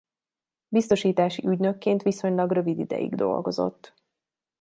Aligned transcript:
Biztosítási 0.67 1.47
ügynökként 1.47 2.01
viszonylag 2.01 2.51
rövid 2.51 2.79
ideig 2.79 3.15
dolgozott. 3.15 3.93